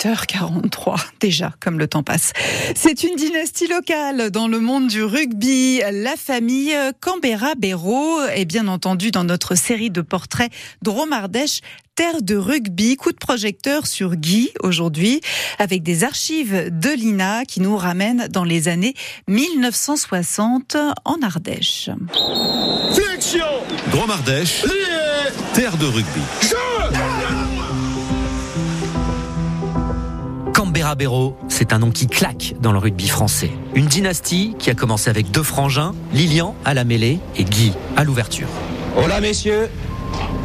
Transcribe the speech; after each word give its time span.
8h43 0.00 0.96
déjà, 1.20 1.52
comme 1.60 1.78
le 1.78 1.86
temps 1.86 2.02
passe. 2.02 2.32
C'est 2.74 3.02
une 3.02 3.16
dynastie 3.16 3.66
locale 3.66 4.30
dans 4.30 4.48
le 4.48 4.60
monde 4.60 4.88
du 4.88 5.02
rugby. 5.02 5.80
La 5.92 6.16
famille 6.16 6.74
Canberra-Béraud 7.00 8.22
est 8.34 8.44
bien 8.44 8.68
entendu 8.68 9.10
dans 9.10 9.24
notre 9.24 9.54
série 9.54 9.90
de 9.90 10.00
portraits 10.00 10.52
Dromardèche 10.82 11.60
terre 11.94 12.22
de 12.22 12.36
rugby. 12.36 12.96
Coup 12.96 13.12
de 13.12 13.16
projecteur 13.16 13.86
sur 13.86 14.16
Guy 14.16 14.50
aujourd'hui 14.62 15.20
avec 15.58 15.82
des 15.82 16.04
archives 16.04 16.70
de 16.70 16.90
l'INA 16.90 17.44
qui 17.44 17.60
nous 17.60 17.76
ramènent 17.76 18.28
dans 18.28 18.44
les 18.44 18.68
années 18.68 18.94
1960 19.28 20.76
en 21.04 21.22
Ardèche. 21.22 21.90
Flexion 22.94 23.46
Dromardèche, 23.90 24.64
terre 25.54 25.76
de 25.76 25.86
rugby. 25.86 26.20
Béraud, 30.94 31.34
c'est 31.48 31.72
un 31.72 31.78
nom 31.78 31.90
qui 31.90 32.06
claque 32.06 32.54
dans 32.60 32.70
le 32.70 32.78
rugby 32.78 33.08
français. 33.08 33.50
Une 33.74 33.86
dynastie 33.86 34.54
qui 34.58 34.68
a 34.68 34.74
commencé 34.74 35.08
avec 35.08 35.30
deux 35.30 35.42
frangins, 35.42 35.92
Lilian 36.12 36.54
à 36.66 36.74
la 36.74 36.84
mêlée 36.84 37.18
et 37.36 37.44
Guy 37.44 37.72
à 37.96 38.04
l'ouverture. 38.04 38.48
Hola 38.94 39.20
messieurs, 39.22 39.70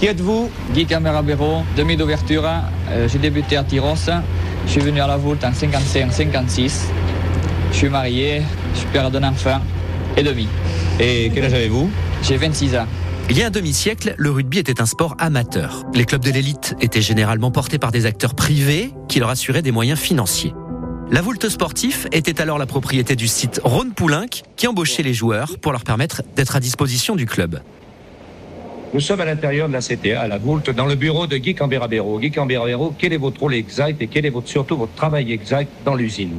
qui 0.00 0.06
êtes-vous? 0.06 0.50
Guy 0.74 0.86
Camerabero, 0.86 1.62
demi 1.76 1.96
d'ouverture. 1.96 2.44
Euh, 2.90 3.08
j'ai 3.08 3.18
débuté 3.18 3.56
à 3.56 3.62
Tyros. 3.62 3.94
Je 4.66 4.70
suis 4.70 4.80
venu 4.80 5.00
à 5.00 5.06
la 5.06 5.16
Voulte 5.16 5.44
en 5.44 5.52
55-56. 5.52 6.86
Je 7.70 7.76
suis 7.76 7.88
marié, 7.88 8.42
je 8.74 8.80
suis 8.80 8.88
père 8.88 9.10
d'un 9.10 9.22
enfant 9.28 9.60
et 10.16 10.22
demi. 10.22 10.48
Et 10.98 11.30
quel 11.32 11.44
âge 11.44 11.54
avez-vous? 11.54 11.88
J'ai 12.22 12.36
26 12.36 12.76
ans. 12.76 12.86
Il 13.30 13.38
y 13.38 13.42
a 13.42 13.46
un 13.46 13.50
demi-siècle, 13.50 14.14
le 14.18 14.30
rugby 14.30 14.58
était 14.58 14.82
un 14.82 14.86
sport 14.86 15.16
amateur. 15.18 15.84
Les 15.94 16.04
clubs 16.04 16.22
de 16.22 16.30
l'élite 16.30 16.76
étaient 16.80 17.00
généralement 17.00 17.50
portés 17.50 17.78
par 17.78 17.90
des 17.90 18.04
acteurs 18.04 18.34
privés 18.34 18.90
qui 19.08 19.18
leur 19.18 19.30
assuraient 19.30 19.62
des 19.62 19.72
moyens 19.72 19.98
financiers. 19.98 20.52
La 21.10 21.22
Voulte 21.22 21.48
Sportif 21.48 22.06
était 22.12 22.40
alors 22.40 22.58
la 22.58 22.66
propriété 22.66 23.16
du 23.16 23.26
site 23.26 23.60
Rhône 23.64 23.92
Poulenc 23.92 24.42
qui 24.56 24.66
embauchait 24.66 25.02
les 25.02 25.14
joueurs 25.14 25.58
pour 25.60 25.72
leur 25.72 25.84
permettre 25.84 26.22
d'être 26.36 26.54
à 26.56 26.60
disposition 26.60 27.16
du 27.16 27.24
club. 27.26 27.60
Nous 28.92 29.00
sommes 29.00 29.20
à 29.22 29.24
l'intérieur 29.24 29.68
de 29.68 29.72
la 29.72 29.80
CTA, 29.80 30.20
à 30.20 30.28
la 30.28 30.38
Voulte, 30.38 30.70
dans 30.70 30.86
le 30.86 30.94
bureau 30.94 31.26
de 31.26 31.36
Guy 31.36 31.54
Camberabero. 31.54 32.18
Guy 32.20 32.30
Camberabero, 32.30 32.94
quel 32.96 33.12
est 33.12 33.16
votre 33.16 33.40
rôle 33.40 33.54
exact 33.54 34.00
et 34.02 34.06
quel 34.06 34.26
est 34.26 34.30
votre, 34.30 34.48
surtout 34.48 34.76
votre 34.76 34.94
travail 34.94 35.32
exact 35.32 35.68
dans 35.84 35.94
l'usine? 35.94 36.38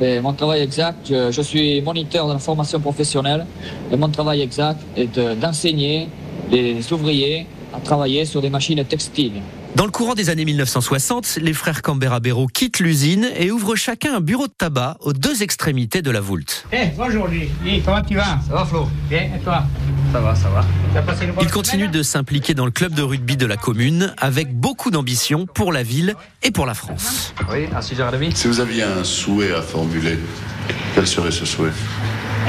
Et 0.00 0.18
mon 0.20 0.32
travail 0.32 0.62
exact, 0.62 1.08
je, 1.08 1.42
suis 1.42 1.80
moniteur 1.80 2.26
de 2.26 2.32
la 2.32 2.38
formation 2.40 2.80
professionnelle. 2.80 3.46
Et 3.92 3.96
mon 3.96 4.08
travail 4.08 4.40
exact 4.40 4.80
est 4.96 5.14
de- 5.14 5.34
d'enseigner 5.34 6.08
les 6.52 6.92
ouvriers 6.92 7.46
à 7.74 7.80
travailler 7.80 8.24
sur 8.24 8.42
des 8.42 8.50
machines 8.50 8.84
textiles. 8.84 9.40
Dans 9.74 9.86
le 9.86 9.90
courant 9.90 10.12
des 10.12 10.28
années 10.28 10.44
1960, 10.44 11.38
les 11.40 11.54
frères 11.54 11.80
Canberra 11.80 12.20
Béraud 12.20 12.46
quittent 12.46 12.80
l'usine 12.80 13.30
et 13.36 13.50
ouvrent 13.50 13.74
chacun 13.74 14.16
un 14.16 14.20
bureau 14.20 14.46
de 14.46 14.52
tabac 14.52 14.98
aux 15.00 15.14
deux 15.14 15.42
extrémités 15.42 16.02
de 16.02 16.10
la 16.10 16.20
Voulte. 16.20 16.66
Eh, 16.72 16.88
bonjour 16.96 17.26
Louis. 17.26 17.48
Louis, 17.62 17.80
comment 17.82 18.02
tu 18.02 18.14
vas? 18.14 18.38
Ça 18.46 18.52
va 18.52 18.66
Flo? 18.66 18.86
Bien, 19.08 19.30
et 19.34 19.40
toi? 19.42 19.64
Ça 20.12 20.20
va, 20.20 20.34
ça 20.34 20.50
va. 20.50 20.62
Ils 21.40 21.50
continuent 21.50 21.90
de 21.90 22.02
s'impliquer 22.02 22.52
dans 22.52 22.66
le 22.66 22.70
club 22.70 22.92
de 22.92 23.00
rugby 23.00 23.38
de 23.38 23.46
la 23.46 23.56
commune 23.56 24.14
avec 24.18 24.54
beaucoup 24.54 24.90
d'ambition 24.90 25.46
pour 25.46 25.72
la 25.72 25.82
ville 25.82 26.14
et 26.42 26.50
pour 26.50 26.66
la 26.66 26.74
France. 26.74 27.32
Oui, 27.50 27.64
à 27.74 27.80
6h30. 27.80 28.36
Si 28.36 28.46
vous 28.48 28.60
aviez 28.60 28.82
un 28.82 29.04
souhait 29.04 29.54
à 29.54 29.62
formuler, 29.62 30.18
quel 30.94 31.06
serait 31.06 31.30
ce 31.30 31.46
souhait? 31.46 31.72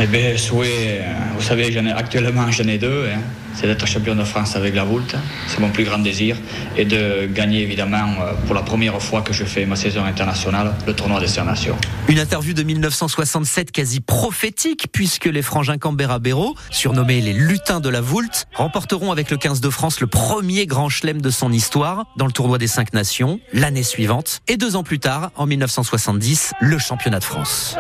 Eh 0.02 0.08
bien, 0.08 0.38
souhait, 0.38 1.02
vous 1.36 1.42
savez, 1.42 1.78
actuellement 1.96 2.50
j'en 2.52 2.68
ai 2.68 2.78
deux. 2.78 3.08
hein. 3.14 3.20
C'est 3.56 3.68
d'être 3.68 3.86
champion 3.86 4.16
de 4.16 4.24
France 4.24 4.56
avec 4.56 4.74
la 4.74 4.84
Voulte, 4.84 5.16
c'est 5.48 5.60
mon 5.60 5.70
plus 5.70 5.84
grand 5.84 6.00
désir. 6.00 6.36
Et 6.76 6.86
de 6.86 7.28
gagner 7.28 7.62
évidemment, 7.62 8.16
euh, 8.20 8.34
pour 8.48 8.56
la 8.56 8.64
première 8.64 9.00
fois 9.00 9.22
que 9.22 9.32
je 9.32 9.44
fais 9.44 9.68
ma 9.68 9.76
saison 9.76 10.04
internationale, 10.04 10.74
le 10.88 10.94
tournoi 10.94 11.20
des 11.20 11.28
Sœurs 11.28 11.46
Nations. 11.46 11.78
Une 12.08 12.18
interview 12.18 12.54
de 12.54 12.64
1967 12.64 13.72
quasi 13.72 14.00
prophétique 14.02 14.88
puisque 14.92 15.26
les 15.26 15.44
frangins 15.44 15.78
Canberra 15.78 16.18
Béraud, 16.18 16.56
surnommés 16.72 17.22
les 17.22 17.34
lutins 17.34 17.80
de 17.80 17.90
la 17.90 18.02
Voulte, 18.02 18.48
remporteront 18.56 19.12
avec 19.12 19.30
le 19.30 19.38
15 19.38 19.62
de 19.62 19.70
France 19.70 20.00
le 20.00 20.08
premier 20.08 20.66
grand 20.66 20.90
chelem 20.90 21.22
de 21.22 21.30
son 21.30 21.52
histoire 21.52 22.06
dans 22.18 22.26
le 22.26 22.32
tournoi 22.32 22.58
des 22.58 22.68
cinq 22.68 22.94
nations 22.94 23.40
l'année 23.54 23.84
suivante 23.84 24.42
et 24.48 24.58
deux 24.58 24.76
ans 24.76 24.84
plus 24.84 25.00
tard, 25.00 25.30
en 25.36 25.46
1970, 25.46 26.54
le 26.60 26.80
championnat 26.80 27.20
de 27.20 27.24
France. 27.24 27.78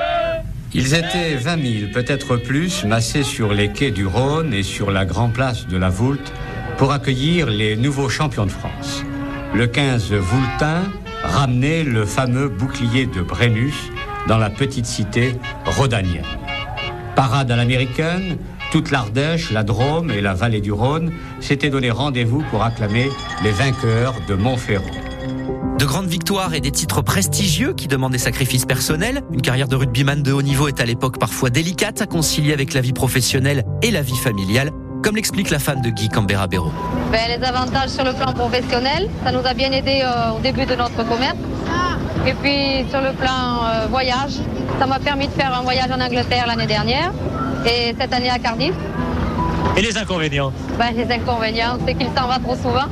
Ils 0.75 0.95
étaient 0.95 1.35
20 1.35 1.61
000, 1.61 1.91
peut-être 1.93 2.35
plus, 2.35 2.83
massés 2.83 3.21
sur 3.21 3.53
les 3.53 3.69
quais 3.69 3.91
du 3.91 4.07
Rhône 4.07 4.55
et 4.55 4.63
sur 4.63 4.89
la 4.89 5.05
grande 5.05 5.31
place 5.31 5.67
de 5.67 5.77
la 5.77 5.89
Voulte 5.89 6.33
pour 6.77 6.91
accueillir 6.91 7.47
les 7.47 7.75
nouveaux 7.75 8.09
champions 8.09 8.47
de 8.47 8.51
France. 8.51 9.03
Le 9.53 9.67
15 9.67 10.13
Voultin 10.13 10.81
ramenait 11.21 11.83
le 11.83 12.05
fameux 12.05 12.49
bouclier 12.49 13.05
de 13.05 13.21
Brennus 13.21 13.91
dans 14.27 14.39
la 14.39 14.49
petite 14.49 14.87
cité 14.87 15.35
rhodanienne. 15.65 16.25
Parade 17.15 17.51
à 17.51 17.55
l'américaine, 17.55 18.37
toute 18.71 18.89
l'Ardèche, 18.89 19.51
la 19.51 19.61
Drôme 19.61 20.09
et 20.09 20.21
la 20.21 20.33
vallée 20.33 20.61
du 20.61 20.71
Rhône 20.71 21.13
s'étaient 21.39 21.69
donné 21.69 21.91
rendez-vous 21.91 22.43
pour 22.49 22.63
acclamer 22.63 23.09
les 23.43 23.51
vainqueurs 23.51 24.15
de 24.27 24.33
Montferrand. 24.33 25.12
De 25.77 25.85
grandes 25.85 26.07
victoires 26.07 26.53
et 26.53 26.61
des 26.61 26.71
titres 26.71 27.01
prestigieux 27.01 27.73
qui 27.73 27.87
demandent 27.87 28.11
des 28.11 28.17
sacrifices 28.17 28.65
personnels. 28.65 29.21
Une 29.31 29.41
carrière 29.41 29.67
de 29.67 29.75
rugbyman 29.75 30.21
de 30.21 30.31
haut 30.31 30.41
niveau 30.41 30.67
est 30.67 30.79
à 30.79 30.85
l'époque 30.85 31.17
parfois 31.17 31.49
délicate 31.49 32.01
à 32.01 32.05
concilier 32.05 32.53
avec 32.53 32.73
la 32.73 32.81
vie 32.81 32.93
professionnelle 32.93 33.63
et 33.81 33.89
la 33.91 34.01
vie 34.01 34.15
familiale, 34.15 34.71
comme 35.01 35.15
l'explique 35.15 35.49
la 35.49 35.59
femme 35.59 35.81
de 35.81 35.89
Guy 35.89 36.09
Canberra 36.09 36.47
Béraud. 36.47 36.71
Ben, 37.11 37.21
les 37.27 37.43
avantages 37.43 37.89
sur 37.89 38.03
le 38.03 38.13
plan 38.13 38.33
professionnel, 38.33 39.09
ça 39.25 39.31
nous 39.31 39.45
a 39.45 39.53
bien 39.53 39.71
aidé 39.71 40.01
euh, 40.03 40.37
au 40.37 40.39
début 40.39 40.65
de 40.65 40.75
notre 40.75 41.03
commerce. 41.07 41.37
Et 42.25 42.33
puis 42.33 42.89
sur 42.89 43.01
le 43.01 43.11
plan 43.13 43.65
euh, 43.65 43.87
voyage, 43.89 44.33
ça 44.79 44.85
m'a 44.85 44.99
permis 44.99 45.27
de 45.27 45.33
faire 45.33 45.53
un 45.57 45.63
voyage 45.63 45.91
en 45.91 45.99
Angleterre 45.99 46.45
l'année 46.47 46.67
dernière 46.67 47.11
et 47.65 47.95
cette 47.99 48.13
année 48.13 48.29
à 48.29 48.39
Cardiff. 48.39 48.73
Et 49.75 49.81
les 49.81 49.97
inconvénients? 49.97 50.53
Ben, 50.77 50.91
les 50.95 51.11
inconvénients, 51.11 51.77
c'est 51.85 51.95
qu'il 51.95 52.07
s'en 52.15 52.27
va 52.27 52.37
trop 52.37 52.55
souvent. 52.55 52.85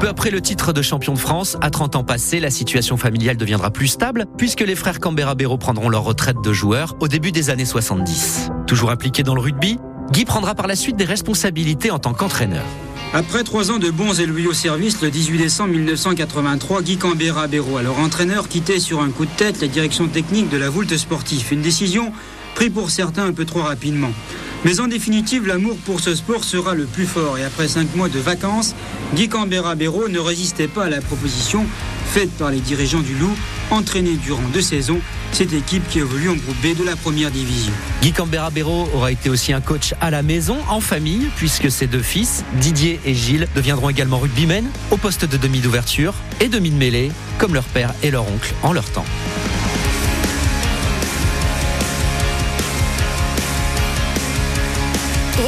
Peu 0.00 0.08
après 0.08 0.30
le 0.30 0.42
titre 0.42 0.74
de 0.74 0.82
champion 0.82 1.14
de 1.14 1.18
France, 1.18 1.56
à 1.62 1.70
30 1.70 1.96
ans 1.96 2.04
passés, 2.04 2.38
la 2.38 2.50
situation 2.50 2.98
familiale 2.98 3.38
deviendra 3.38 3.70
plus 3.70 3.86
stable 3.86 4.26
puisque 4.36 4.60
les 4.60 4.74
frères 4.74 5.00
Canberra 5.00 5.34
Béraud 5.34 5.56
prendront 5.56 5.88
leur 5.88 6.04
retraite 6.04 6.36
de 6.44 6.52
joueurs 6.52 6.96
au 7.00 7.08
début 7.08 7.32
des 7.32 7.48
années 7.48 7.64
70. 7.64 8.50
Toujours 8.66 8.90
impliqué 8.90 9.22
dans 9.22 9.34
le 9.34 9.40
rugby, 9.40 9.78
Guy 10.12 10.26
prendra 10.26 10.54
par 10.54 10.66
la 10.66 10.76
suite 10.76 10.96
des 10.96 11.06
responsabilités 11.06 11.90
en 11.90 11.98
tant 11.98 12.12
qu'entraîneur. 12.12 12.64
Après 13.14 13.42
trois 13.42 13.70
ans 13.70 13.78
de 13.78 13.90
bons 13.90 14.20
et 14.20 14.26
loyaux 14.26 14.52
services, 14.52 15.00
le 15.00 15.10
18 15.10 15.38
décembre 15.38 15.70
1983, 15.70 16.82
Guy 16.82 16.98
Cambera 16.98 17.46
Béraud, 17.46 17.78
alors 17.78 17.98
entraîneur, 17.98 18.48
quittait 18.48 18.80
sur 18.80 19.00
un 19.00 19.08
coup 19.08 19.24
de 19.24 19.30
tête 19.30 19.62
la 19.62 19.68
direction 19.68 20.08
technique 20.08 20.50
de 20.50 20.58
la 20.58 20.68
Voulte 20.68 20.94
Sportif. 20.98 21.52
Une 21.52 21.62
décision 21.62 22.12
prise 22.54 22.70
pour 22.70 22.90
certains 22.90 23.24
un 23.24 23.32
peu 23.32 23.46
trop 23.46 23.62
rapidement. 23.62 24.10
Mais 24.66 24.80
en 24.80 24.88
définitive, 24.88 25.46
l'amour 25.46 25.76
pour 25.84 26.00
ce 26.00 26.12
sport 26.16 26.42
sera 26.42 26.74
le 26.74 26.86
plus 26.86 27.06
fort. 27.06 27.38
Et 27.38 27.44
après 27.44 27.68
cinq 27.68 27.94
mois 27.94 28.08
de 28.08 28.18
vacances, 28.18 28.74
Guy 29.14 29.28
Cambera 29.28 29.76
Béraud 29.76 30.08
ne 30.08 30.18
résistait 30.18 30.66
pas 30.66 30.86
à 30.86 30.90
la 30.90 31.00
proposition 31.00 31.64
faite 32.12 32.32
par 32.32 32.50
les 32.50 32.58
dirigeants 32.58 32.98
du 32.98 33.14
Loup, 33.14 33.32
entraîner 33.70 34.14
durant 34.16 34.42
deux 34.52 34.62
saisons 34.62 34.98
cette 35.30 35.52
équipe 35.52 35.88
qui 35.88 36.00
évolue 36.00 36.30
en 36.30 36.34
groupe 36.34 36.56
B 36.64 36.76
de 36.76 36.82
la 36.82 36.96
première 36.96 37.30
division. 37.30 37.72
Guy 38.02 38.10
Canberra 38.10 38.50
Béraud 38.50 38.88
aura 38.92 39.12
été 39.12 39.30
aussi 39.30 39.52
un 39.52 39.60
coach 39.60 39.94
à 40.00 40.10
la 40.10 40.24
maison, 40.24 40.56
en 40.68 40.80
famille, 40.80 41.28
puisque 41.36 41.70
ses 41.70 41.86
deux 41.86 42.02
fils, 42.02 42.42
Didier 42.54 42.98
et 43.04 43.14
Gilles, 43.14 43.46
deviendront 43.54 43.88
également 43.88 44.18
rugbymen 44.18 44.66
au 44.90 44.96
poste 44.96 45.26
de 45.26 45.36
demi 45.36 45.60
d'ouverture 45.60 46.12
et 46.40 46.48
demi 46.48 46.70
de 46.70 46.76
mêlée, 46.76 47.12
comme 47.38 47.54
leur 47.54 47.66
père 47.66 47.94
et 48.02 48.10
leur 48.10 48.28
oncle 48.28 48.52
en 48.64 48.72
leur 48.72 48.90
temps. 48.90 49.06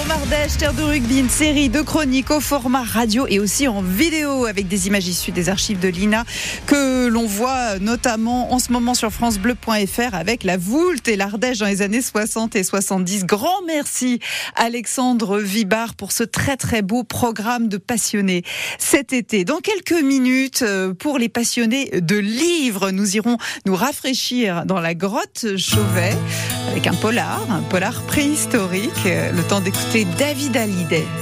Dromardèche, 0.08 0.56
terre 0.56 0.72
de 0.72 0.82
rugby, 0.82 1.18
une 1.18 1.28
série 1.28 1.68
de 1.68 1.82
chroniques 1.82 2.30
au 2.30 2.40
format 2.40 2.82
radio 2.82 3.26
et 3.28 3.38
aussi 3.38 3.68
en 3.68 3.82
vidéo 3.82 4.46
avec 4.46 4.66
des 4.66 4.86
images 4.86 5.06
issues 5.06 5.32
des 5.32 5.50
archives 5.50 5.80
de 5.80 5.88
l'INA 5.88 6.24
que 6.66 7.08
l'on 7.08 7.26
voit 7.26 7.78
notamment 7.78 8.54
en 8.54 8.58
ce 8.58 8.72
moment 8.72 8.94
sur 8.94 9.10
francebleu.fr 9.10 10.14
avec 10.14 10.44
la 10.44 10.56
Voulte 10.56 11.08
et 11.08 11.16
l'Ardèche 11.16 11.58
dans 11.58 11.66
les 11.66 11.82
années 11.82 12.00
60 12.00 12.56
et 12.56 12.64
70. 12.64 13.26
Grand 13.26 13.62
merci 13.66 14.18
Alexandre 14.56 15.40
Vibard 15.40 15.94
pour 15.94 16.12
ce 16.12 16.24
très 16.24 16.56
très 16.56 16.80
beau 16.80 17.04
programme 17.04 17.68
de 17.68 17.76
passionnés 17.76 18.44
cet 18.78 19.12
été. 19.12 19.44
Dans 19.44 19.58
quelques 19.58 20.02
minutes, 20.02 20.62
euh, 20.62 20.94
pour 20.94 21.18
les 21.18 21.28
passionnés 21.28 21.90
de 22.00 22.16
livres, 22.16 22.92
nous 22.92 23.16
irons 23.16 23.36
nous 23.66 23.74
rafraîchir 23.74 24.64
dans 24.64 24.80
la 24.80 24.94
grotte 24.94 25.58
Chauvet 25.58 26.16
avec 26.70 26.86
un 26.86 26.94
polar, 26.94 27.42
un 27.50 27.62
polar 27.62 28.00
préhistorique, 28.02 28.90
euh, 29.06 29.32
le 29.32 29.42
temps 29.42 29.60
d'écouter 29.60 29.97
David 30.04 30.54
Hallyday. 30.54 31.18